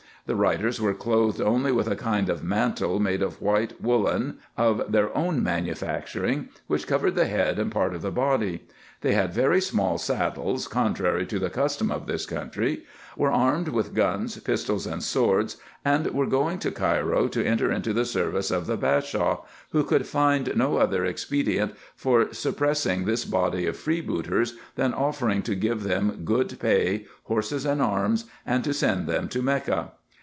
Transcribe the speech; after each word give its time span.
The 0.27 0.35
riders 0.35 0.79
were 0.79 0.93
clothed 0.93 1.41
only 1.41 1.71
with 1.71 1.87
a 1.87 1.95
kind 1.95 2.29
of 2.29 2.43
mantle, 2.43 2.99
made 2.99 3.23
of 3.23 3.41
white 3.41 3.81
woollen, 3.81 4.37
of 4.55 4.83
their 4.89 5.13
own 5.17 5.43
manu 5.43 5.73
facturing, 5.73 6.49
which 6.67 6.85
covered 6.85 7.15
the 7.15 7.25
head, 7.25 7.57
and 7.57 7.71
part 7.71 7.95
of 7.95 8.03
the 8.03 8.11
body. 8.11 8.63
They 9.01 9.13
had 9.13 9.33
very 9.33 9.59
small 9.59 9.97
saddles, 9.97 10.67
contrary 10.67 11.25
to 11.25 11.39
the 11.39 11.49
custom 11.49 11.91
of 11.91 12.05
this 12.05 12.27
country; 12.27 12.83
were 13.17 13.31
armed 13.31 13.69
with 13.69 13.95
guns, 13.95 14.37
pistols, 14.37 14.85
and 14.85 15.01
swords; 15.03 15.57
and 15.83 16.05
were 16.11 16.27
going 16.27 16.59
to 16.59 16.67
IN 16.67 16.73
EGYPT, 16.73 16.81
NUBIA, 16.81 16.95
&c 16.95 17.03
147 17.03 17.03
Cairo 17.03 17.27
to 17.27 17.45
enter 17.65 17.71
into 17.71 17.91
the 17.93 18.05
service 18.05 18.51
of 18.51 18.67
the 18.67 18.77
Bashaw, 18.77 19.43
who 19.71 19.83
could 19.83 20.05
find 20.05 20.55
no 20.55 20.77
other 20.77 21.03
expedient 21.03 21.73
for 21.95 22.31
suppressing 22.31 23.03
this 23.05 23.25
body 23.25 23.65
of 23.65 23.75
freebooters, 23.75 24.53
than 24.75 24.93
offer 24.93 25.27
ing 25.29 25.41
to 25.41 25.55
give 25.55 25.83
them 25.83 26.21
good 26.23 26.57
pay, 26.59 27.05
horses, 27.23 27.65
and 27.65 27.81
arms, 27.81 28.25
and 28.45 28.63
to 28.63 28.73
send 28.73 29.07
them 29.07 29.27
to 29.27 29.41
Mecca. 29.41 29.91